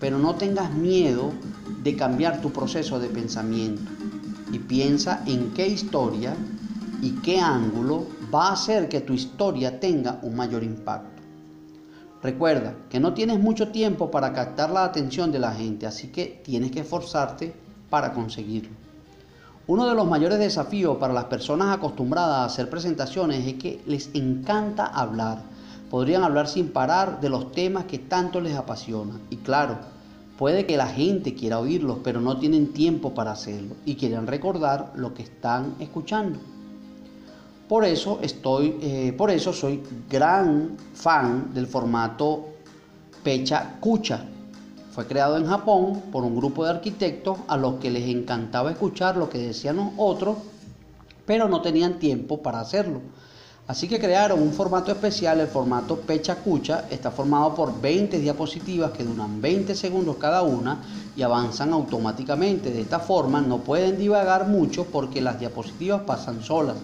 pero 0.00 0.18
no 0.18 0.34
tengas 0.34 0.74
miedo 0.74 1.32
de 1.82 1.96
cambiar 1.96 2.40
tu 2.40 2.50
proceso 2.50 2.98
de 2.98 3.08
pensamiento 3.08 3.82
y 4.52 4.58
piensa 4.58 5.22
en 5.26 5.52
qué 5.52 5.66
historia 5.68 6.36
y 7.00 7.12
qué 7.22 7.40
ángulo 7.40 8.06
va 8.34 8.48
a 8.48 8.52
hacer 8.52 8.88
que 8.88 9.00
tu 9.00 9.12
historia 9.12 9.78
tenga 9.78 10.18
un 10.22 10.34
mayor 10.34 10.62
impacto. 10.62 11.15
Recuerda 12.26 12.74
que 12.90 12.98
no 12.98 13.14
tienes 13.14 13.38
mucho 13.38 13.68
tiempo 13.68 14.10
para 14.10 14.32
captar 14.32 14.70
la 14.70 14.82
atención 14.82 15.30
de 15.30 15.38
la 15.38 15.52
gente, 15.52 15.86
así 15.86 16.08
que 16.08 16.42
tienes 16.44 16.72
que 16.72 16.80
esforzarte 16.80 17.54
para 17.88 18.12
conseguirlo. 18.12 18.72
Uno 19.68 19.86
de 19.86 19.94
los 19.94 20.08
mayores 20.08 20.40
desafíos 20.40 20.96
para 20.96 21.14
las 21.14 21.26
personas 21.26 21.72
acostumbradas 21.72 22.38
a 22.38 22.44
hacer 22.46 22.68
presentaciones 22.68 23.46
es 23.46 23.54
que 23.54 23.80
les 23.86 24.10
encanta 24.12 24.86
hablar. 24.86 25.38
Podrían 25.88 26.24
hablar 26.24 26.48
sin 26.48 26.70
parar 26.70 27.20
de 27.20 27.28
los 27.28 27.52
temas 27.52 27.84
que 27.84 28.00
tanto 28.00 28.40
les 28.40 28.56
apasiona. 28.56 29.20
Y 29.30 29.36
claro, 29.36 29.78
puede 30.36 30.66
que 30.66 30.76
la 30.76 30.88
gente 30.88 31.36
quiera 31.36 31.60
oírlos, 31.60 31.98
pero 32.02 32.20
no 32.20 32.38
tienen 32.38 32.72
tiempo 32.72 33.14
para 33.14 33.30
hacerlo 33.30 33.76
y 33.84 33.94
quieren 33.94 34.26
recordar 34.26 34.90
lo 34.96 35.14
que 35.14 35.22
están 35.22 35.76
escuchando. 35.78 36.40
Por 37.68 37.84
eso 37.84 38.20
estoy, 38.22 38.78
eh, 38.80 39.14
por 39.16 39.30
eso 39.30 39.52
soy 39.52 39.82
gran 40.08 40.76
fan 40.94 41.52
del 41.52 41.66
formato 41.66 42.46
pecha 43.24 43.78
cucha, 43.80 44.24
Fue 44.92 45.04
creado 45.06 45.36
en 45.36 45.46
Japón 45.46 46.04
por 46.12 46.24
un 46.24 46.36
grupo 46.36 46.64
de 46.64 46.70
arquitectos 46.70 47.38
a 47.48 47.56
los 47.56 47.74
que 47.74 47.90
les 47.90 48.08
encantaba 48.08 48.70
escuchar 48.70 49.16
lo 49.16 49.28
que 49.28 49.38
decían 49.38 49.92
otros, 49.98 50.36
pero 51.26 51.48
no 51.48 51.60
tenían 51.60 51.98
tiempo 51.98 52.40
para 52.40 52.60
hacerlo. 52.60 53.00
Así 53.66 53.88
que 53.88 53.98
crearon 53.98 54.40
un 54.40 54.52
formato 54.52 54.92
especial, 54.92 55.40
el 55.40 55.48
formato 55.48 55.96
Pecha 55.96 56.36
Cucha, 56.36 56.84
está 56.88 57.10
formado 57.10 57.52
por 57.52 57.80
20 57.80 58.20
diapositivas 58.20 58.92
que 58.92 59.02
duran 59.02 59.40
20 59.42 59.74
segundos 59.74 60.16
cada 60.16 60.42
una 60.42 60.82
y 61.16 61.22
avanzan 61.22 61.72
automáticamente. 61.72 62.70
De 62.70 62.80
esta 62.80 63.00
forma 63.00 63.40
no 63.40 63.58
pueden 63.58 63.98
divagar 63.98 64.46
mucho 64.46 64.84
porque 64.84 65.20
las 65.20 65.40
diapositivas 65.40 66.02
pasan 66.02 66.44
solas, 66.44 66.76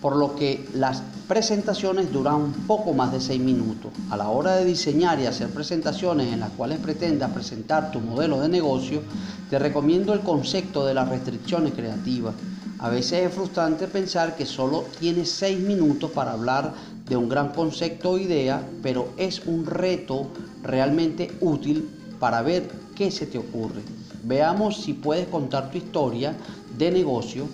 por 0.00 0.16
lo 0.16 0.36
que 0.36 0.68
las 0.74 1.02
presentaciones 1.26 2.12
duran 2.12 2.36
un 2.36 2.52
poco 2.52 2.92
más 2.92 3.12
de 3.12 3.20
6 3.20 3.40
minutos. 3.40 3.92
A 4.10 4.16
la 4.16 4.28
hora 4.28 4.56
de 4.56 4.64
diseñar 4.64 5.18
y 5.20 5.26
hacer 5.26 5.48
presentaciones 5.48 6.32
en 6.32 6.40
las 6.40 6.50
cuales 6.50 6.78
pretendas 6.78 7.32
presentar 7.32 7.90
tu 7.90 8.00
modelo 8.00 8.40
de 8.40 8.48
negocio, 8.48 9.02
te 9.50 9.58
recomiendo 9.58 10.12
el 10.12 10.20
concepto 10.20 10.86
de 10.86 10.94
las 10.94 11.08
restricciones 11.08 11.74
creativas. 11.74 12.34
A 12.78 12.90
veces 12.90 13.26
es 13.26 13.34
frustrante 13.34 13.88
pensar 13.88 14.36
que 14.36 14.46
solo 14.46 14.84
tienes 15.00 15.30
6 15.32 15.58
minutos 15.60 16.12
para 16.12 16.32
hablar 16.32 16.72
de 17.08 17.16
un 17.16 17.28
gran 17.28 17.48
concepto 17.48 18.12
o 18.12 18.18
idea, 18.18 18.62
pero 18.82 19.08
es 19.16 19.44
un 19.46 19.66
reto 19.66 20.28
realmente 20.62 21.32
útil 21.40 21.88
para 22.20 22.42
ver 22.42 22.70
qué 22.94 23.10
se 23.10 23.26
te 23.26 23.38
ocurre. 23.38 23.82
Veamos 24.22 24.76
si 24.76 24.92
puedes 24.92 25.26
contar 25.26 25.70
tu 25.70 25.78
historia 25.78 26.36
de 26.76 26.90
negocio 26.92 27.48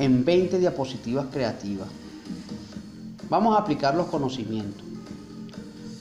en 0.00 0.24
20 0.24 0.58
diapositivas 0.58 1.26
creativas. 1.30 1.88
Vamos 3.28 3.54
a 3.54 3.60
aplicar 3.60 3.94
los 3.94 4.06
conocimientos. 4.06 4.82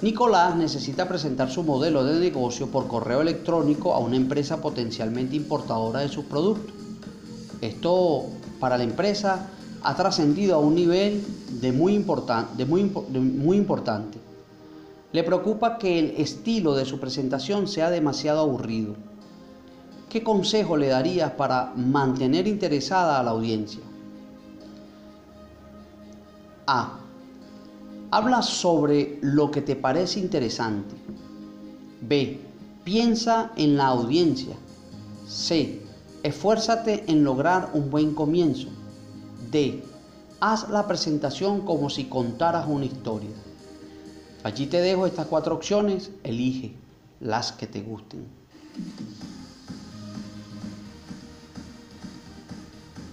Nicolás 0.01 0.55
necesita 0.55 1.07
presentar 1.09 1.51
su 1.51 1.63
modelo 1.63 2.05
de 2.05 2.17
negocio 2.17 2.67
por 2.67 2.87
correo 2.87 3.19
electrónico 3.19 3.93
a 3.93 3.99
una 3.99 4.15
empresa 4.15 4.61
potencialmente 4.61 5.35
importadora 5.35 5.99
de 5.99 6.07
sus 6.07 6.23
productos. 6.23 6.73
Esto 7.59 8.27
para 8.61 8.77
la 8.77 8.85
empresa 8.85 9.47
ha 9.83 9.95
trascendido 9.95 10.55
a 10.55 10.59
un 10.59 10.75
nivel 10.75 11.21
de 11.59 11.73
muy, 11.73 11.99
muy 11.99 13.57
importante. 13.57 14.17
Le 15.11 15.23
preocupa 15.23 15.77
que 15.77 15.99
el 15.99 16.13
estilo 16.17 16.73
de 16.73 16.85
su 16.85 17.01
presentación 17.01 17.67
sea 17.67 17.89
demasiado 17.89 18.39
aburrido. 18.39 18.95
¿Qué 20.09 20.23
consejo 20.23 20.77
le 20.77 20.87
darías 20.87 21.31
para 21.31 21.73
mantener 21.75 22.47
interesada 22.47 23.19
a 23.19 23.23
la 23.23 23.31
audiencia? 23.31 23.81
A. 26.71 26.99
Habla 28.11 28.43
sobre 28.43 29.17
lo 29.23 29.49
que 29.49 29.63
te 29.63 29.75
parece 29.75 30.19
interesante. 30.19 30.93
B. 32.01 32.39
Piensa 32.83 33.51
en 33.55 33.75
la 33.75 33.87
audiencia. 33.87 34.55
C. 35.27 35.81
Esfuérzate 36.21 37.05
en 37.07 37.23
lograr 37.23 37.71
un 37.73 37.89
buen 37.89 38.13
comienzo. 38.13 38.67
D. 39.49 39.83
Haz 40.41 40.69
la 40.69 40.85
presentación 40.85 41.61
como 41.61 41.89
si 41.89 42.05
contaras 42.05 42.67
una 42.67 42.85
historia. 42.85 43.31
Allí 44.43 44.67
te 44.67 44.79
dejo 44.79 45.07
estas 45.07 45.25
cuatro 45.25 45.55
opciones, 45.55 46.11
elige 46.23 46.75
las 47.19 47.51
que 47.51 47.65
te 47.65 47.81
gusten. 47.81 48.27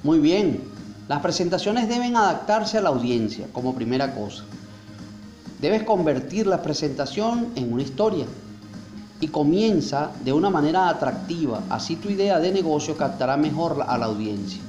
Muy 0.03 0.19
bien, 0.19 0.76
las 1.09 1.21
presentaciones 1.21 1.89
deben 1.89 2.17
adaptarse 2.17 2.79
a 2.79 2.81
la 2.81 2.89
audiencia 2.89 3.47
como 3.53 3.75
primera 3.75 4.15
cosa. 4.15 4.45
Debes 5.61 5.85
convertir 5.85 6.47
la 6.47 6.63
presentación 6.63 7.53
en 7.55 7.73
una 7.73 7.83
historia 7.83 8.27
y 9.21 9.29
comienza 9.29 10.11
de 10.25 10.33
una 10.33 10.51
manera 10.51 10.89
atractiva, 10.89 11.63
así 11.71 11.97
tu 11.97 12.11
idea 12.11 12.39
de 12.41 12.53
negocio 12.53 12.97
captará 12.97 13.37
mejor 13.37 13.85
a 13.87 13.97
la 13.97 14.07
audiencia. 14.07 14.61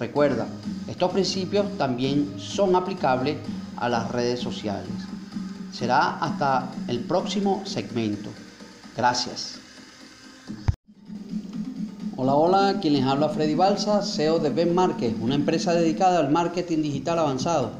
Recuerda, 0.00 0.46
estos 0.88 1.12
principios 1.12 1.66
también 1.78 2.34
son 2.38 2.74
aplicables 2.74 3.36
a 3.76 3.88
las 3.88 4.10
redes 4.10 4.40
sociales. 4.40 4.90
Será 5.72 6.18
hasta 6.18 6.70
el 6.88 7.00
próximo 7.00 7.62
segmento. 7.64 8.30
Gracias. 8.96 9.61
Hola, 12.24 12.36
hola, 12.36 12.78
quien 12.80 12.94
les 12.94 13.04
habla 13.04 13.28
Freddy 13.30 13.56
Balsa, 13.56 14.00
CEO 14.00 14.38
de 14.38 14.50
Ben 14.50 14.72
Market, 14.72 15.12
una 15.20 15.34
empresa 15.34 15.74
dedicada 15.74 16.20
al 16.20 16.30
marketing 16.30 16.80
digital 16.80 17.18
avanzado. 17.18 17.72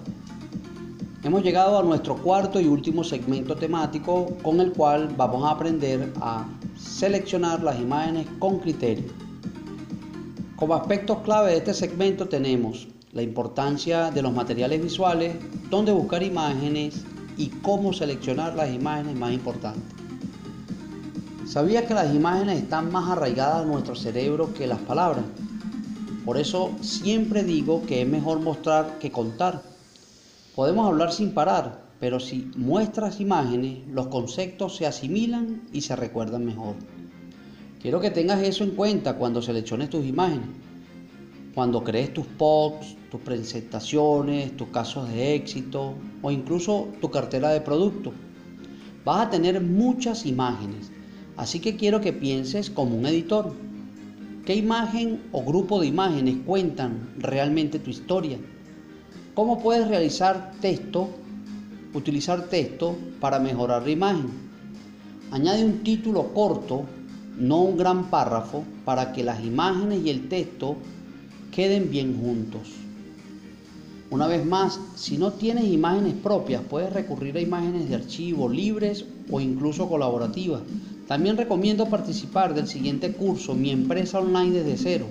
Hemos 1.23 1.45
llegado 1.45 1.79
a 1.79 1.85
nuestro 1.85 2.17
cuarto 2.17 2.61
y 2.61 2.67
último 2.67 3.05
segmento 3.05 3.55
temático 3.55 4.37
con 4.43 4.59
el 4.59 4.73
cual 4.73 5.15
vamos 5.17 5.45
a 5.45 5.53
aprender 5.53 6.13
a 6.21 6.45
seleccionar 6.77 7.63
las 7.63 7.79
imágenes 7.79 8.27
con 8.41 8.59
criterio. 8.59 9.13
Como 10.57 10.75
aspectos 10.75 11.19
clave 11.19 11.53
de 11.53 11.59
este 11.59 11.75
segmento 11.75 12.27
tenemos 12.27 12.89
la 13.13 13.23
importancia 13.23 14.11
de 14.11 14.23
los 14.23 14.33
materiales 14.33 14.83
visuales, 14.83 15.37
dónde 15.71 15.93
buscar 15.93 16.21
imágenes 16.21 17.05
y 17.37 17.47
cómo 17.47 17.93
seleccionar 17.93 18.57
las 18.57 18.75
imágenes 18.75 19.15
más 19.15 19.33
importantes. 19.33 20.02
¿Sabía 21.47 21.87
que 21.87 21.95
las 21.95 22.15
imágenes 22.15 22.63
están 22.63 22.91
más 22.93 23.11
arraigadas 23.11 23.63
a 23.63 23.67
nuestro 23.67 23.95
cerebro 23.95 24.55
que 24.55 24.67
las 24.67 24.79
palabras? 24.81 25.25
Por 26.25 26.39
eso 26.39 26.71
siempre 26.81 27.43
digo 27.43 27.85
que 27.87 28.03
es 28.03 28.09
mejor 28.09 28.41
mostrar 28.41 28.99
que 28.99 29.11
contar 29.11 29.73
Podemos 30.55 30.87
hablar 30.87 31.11
sin 31.13 31.33
parar, 31.33 31.81
pero 31.99 32.21
si 32.21 32.51
muestras 32.57 33.21
imágenes, 33.21 33.79
los 33.89 34.09
conceptos 34.09 34.77
se 34.77 34.87
asimilan 34.87 35.63
y 35.73 35.81
se 35.81 35.97
recuerdan 35.97 36.45
mejor. 36.45 36.75
Quiero 37.81 38.01
que 38.01 38.11
tengas 38.11 38.43
eso 38.43 38.63
en 38.63 38.73
cuenta 38.73 39.17
cuando 39.17 39.41
selecciones 39.41 39.89
tus 39.89 40.05
imágenes, 40.05 40.49
cuando 41.55 41.83
crees 41.83 42.13
tus 42.13 42.27
posts, 42.27 42.99
tus 43.11 43.23
presentaciones, 43.23 44.55
tus 44.59 44.69
casos 44.69 45.09
de 45.09 45.37
éxito 45.37 45.95
o 46.21 46.31
incluso 46.31 46.89
tu 47.01 47.11
cartera 47.11 47.49
de 47.49 47.63
productos. 47.63 48.13
Vas 49.07 49.27
a 49.27 49.31
tener 49.31 49.59
muchas 49.63 50.27
imágenes, 50.27 50.93
así 51.37 51.61
que 51.61 51.77
quiero 51.77 52.01
que 52.01 52.13
pienses 52.13 52.71
como 52.71 52.97
un 52.97 53.07
editor. 53.07 53.55
¿Qué 54.45 54.55
imagen 54.57 55.21
o 55.33 55.45
grupo 55.45 55.81
de 55.81 55.87
imágenes 55.87 56.37
cuentan 56.45 57.11
realmente 57.19 57.79
tu 57.79 57.91
historia? 57.91 58.39
¿Cómo 59.35 59.63
puedes 59.63 59.89
realizar 59.89 60.53
texto, 60.61 61.09
utilizar 61.95 62.49
texto 62.49 62.97
para 63.21 63.39
mejorar 63.39 63.83
la 63.85 63.91
imagen? 63.91 64.27
Añade 65.31 65.65
un 65.65 65.83
título 65.83 66.35
corto, 66.35 66.85
no 67.39 67.63
un 67.63 67.79
gran 67.79 68.11
párrafo, 68.11 68.65
para 68.85 69.13
que 69.13 69.25
las 69.25 69.43
imágenes 69.43 70.05
y 70.05 70.11
el 70.11 70.29
texto 70.29 70.77
queden 71.51 71.91
bien 71.91 72.21
juntos. 72.21 72.69
Una 74.11 74.27
vez 74.27 74.45
más, 74.45 74.79
si 74.95 75.17
no 75.17 75.33
tienes 75.33 75.65
imágenes 75.65 76.13
propias, 76.13 76.63
puedes 76.69 76.93
recurrir 76.93 77.35
a 77.39 77.41
imágenes 77.41 77.89
de 77.89 77.95
archivo 77.95 78.47
libres 78.47 79.07
o 79.31 79.41
incluso 79.41 79.89
colaborativas. 79.89 80.61
También 81.13 81.37
recomiendo 81.37 81.91
participar 81.91 82.55
del 82.55 82.67
siguiente 82.67 83.13
curso, 83.13 83.55
Mi 83.55 83.69
empresa 83.69 84.19
online 84.19 84.63
desde 84.63 84.79
cero 84.79 85.07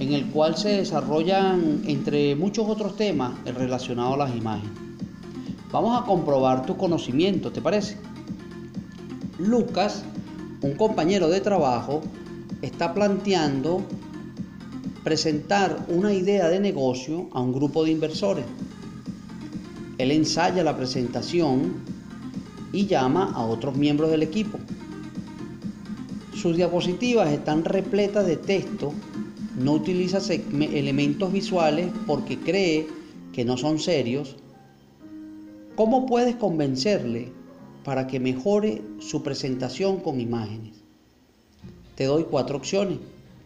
en 0.00 0.14
el 0.14 0.24
cual 0.28 0.56
se 0.56 0.70
desarrollan, 0.70 1.82
entre 1.84 2.34
muchos 2.34 2.66
otros 2.66 2.96
temas, 2.96 3.34
relacionados 3.44 4.14
a 4.14 4.16
las 4.16 4.34
imágenes. 4.34 4.72
Vamos 5.70 6.00
a 6.00 6.06
comprobar 6.06 6.64
tu 6.64 6.78
conocimiento, 6.78 7.52
¿te 7.52 7.60
parece? 7.60 7.98
Lucas, 9.38 10.02
un 10.62 10.76
compañero 10.76 11.28
de 11.28 11.42
trabajo, 11.42 12.00
está 12.62 12.94
planteando 12.94 13.82
presentar 15.04 15.84
una 15.88 16.14
idea 16.14 16.48
de 16.48 16.58
negocio 16.58 17.28
a 17.32 17.40
un 17.42 17.52
grupo 17.52 17.84
de 17.84 17.90
inversores. 17.90 18.46
Él 19.98 20.10
ensaya 20.10 20.64
la 20.64 20.74
presentación 20.74 21.74
y 22.72 22.86
llama 22.86 23.30
a 23.34 23.44
otros 23.44 23.76
miembros 23.76 24.10
del 24.10 24.22
equipo. 24.22 24.58
Sus 26.42 26.56
diapositivas 26.56 27.30
están 27.30 27.64
repletas 27.64 28.26
de 28.26 28.36
texto 28.36 28.92
no 29.56 29.74
utiliza 29.74 30.18
elementos 30.72 31.32
visuales 31.32 31.86
porque 32.04 32.36
cree 32.36 32.88
que 33.32 33.44
no 33.44 33.56
son 33.56 33.78
serios, 33.78 34.34
¿cómo 35.76 36.04
puedes 36.04 36.34
convencerle 36.34 37.30
para 37.84 38.08
que 38.08 38.18
mejore 38.18 38.82
su 38.98 39.22
presentación 39.22 40.00
con 40.00 40.20
imágenes? 40.20 40.82
Te 41.94 42.06
doy 42.06 42.24
cuatro 42.28 42.56
opciones, 42.56 42.98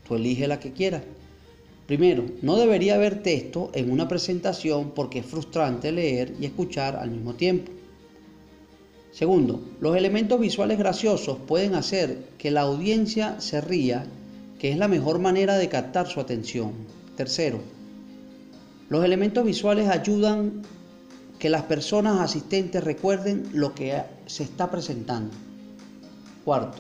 tú 0.09 0.15
elige 0.15 0.49
la 0.49 0.59
que 0.59 0.73
quieras. 0.73 1.03
Primero, 1.87 2.25
no 2.41 2.57
debería 2.57 2.95
haber 2.95 3.23
texto 3.23 3.71
en 3.75 3.91
una 3.91 4.09
presentación 4.09 4.93
porque 4.95 5.19
es 5.19 5.27
frustrante 5.27 5.93
leer 5.93 6.35
y 6.41 6.47
escuchar 6.47 6.97
al 6.97 7.11
mismo 7.11 7.35
tiempo. 7.35 7.73
Segundo, 9.17 9.63
los 9.81 9.97
elementos 9.97 10.39
visuales 10.39 10.77
graciosos 10.77 11.39
pueden 11.47 11.75
hacer 11.75 12.29
que 12.37 12.51
la 12.51 12.61
audiencia 12.61 13.41
se 13.41 13.63
ría 13.63 14.05
que 14.59 14.71
es 14.71 14.77
la 14.77 14.89
mejor 14.89 15.21
manera 15.21 15.57
de 15.57 15.71
captar 15.71 16.07
su 16.07 16.21
atención. 16.21 16.73
Tercero, 17.17 17.61
los 18.91 19.03
elementos 19.03 19.43
visuales 19.43 19.89
ayudan 19.89 20.65
que 21.39 21.49
las 21.49 21.63
personas 21.63 22.21
asistentes 22.21 22.85
recuerden 22.85 23.49
lo 23.55 23.75
que 23.75 24.03
se 24.27 24.43
está 24.43 24.71
presentando. 24.71 25.35
Cuarto, 26.45 26.77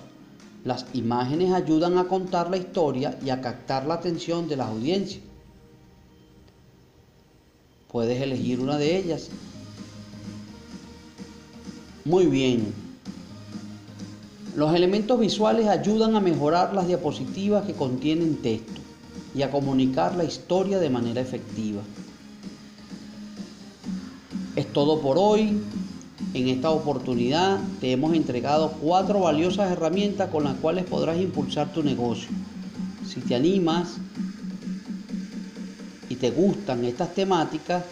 las 0.62 0.84
imágenes 0.92 1.54
ayudan 1.54 1.96
a 1.96 2.04
contar 2.04 2.50
la 2.50 2.58
historia 2.58 3.18
y 3.24 3.30
a 3.30 3.40
captar 3.40 3.86
la 3.86 3.94
atención 3.94 4.46
de 4.46 4.56
las 4.56 4.68
audiencias. 4.68 5.22
Puedes 7.90 8.20
elegir 8.20 8.60
una 8.60 8.76
de 8.76 8.94
ellas. 8.94 9.30
Muy 12.06 12.26
bien. 12.26 12.72
Los 14.54 14.72
elementos 14.72 15.18
visuales 15.18 15.66
ayudan 15.66 16.14
a 16.14 16.20
mejorar 16.20 16.72
las 16.72 16.86
diapositivas 16.86 17.66
que 17.66 17.72
contienen 17.72 18.36
texto 18.36 18.80
y 19.34 19.42
a 19.42 19.50
comunicar 19.50 20.14
la 20.14 20.22
historia 20.22 20.78
de 20.78 20.88
manera 20.88 21.20
efectiva. 21.20 21.82
Es 24.54 24.72
todo 24.72 25.00
por 25.00 25.16
hoy. 25.18 25.60
En 26.32 26.46
esta 26.46 26.70
oportunidad 26.70 27.58
te 27.80 27.90
hemos 27.90 28.14
entregado 28.14 28.70
cuatro 28.80 29.18
valiosas 29.18 29.72
herramientas 29.72 30.30
con 30.30 30.44
las 30.44 30.54
cuales 30.58 30.84
podrás 30.84 31.20
impulsar 31.20 31.72
tu 31.72 31.82
negocio. 31.82 32.28
Si 33.04 33.20
te 33.20 33.34
animas 33.34 33.96
y 36.08 36.14
te 36.14 36.30
gustan 36.30 36.84
estas 36.84 37.12
temáticas, 37.14 37.82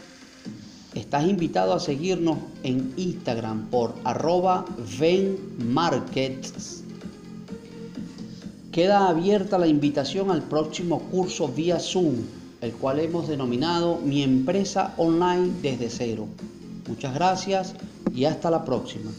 estás 0.95 1.29
invitado 1.29 1.73
a 1.73 1.81
seguirnos 1.81 2.39
en 2.63 2.93
Instagram 2.97 3.67
por 3.67 3.95
arroba 4.05 4.65
venmarkets. 4.99 6.83
Queda 8.73 9.09
abierta 9.09 9.59
la 9.59 9.67
invitación 9.67 10.31
al 10.31 10.43
próximo 10.43 11.01
curso 11.11 11.49
vía 11.49 11.79
Zoom, 11.79 12.15
el 12.61 12.73
cual 12.73 13.01
hemos 13.01 13.29
denominado 13.29 14.01
Mi 14.05 14.23
empresa 14.23 14.95
online 14.97 15.53
desde 15.63 15.91
cero. 15.91 16.27
Muchas 16.89 17.15
gracias 17.15 17.75
y 18.15 18.25
hasta 18.25 18.51
la 18.51 18.65
próxima. 18.65 19.11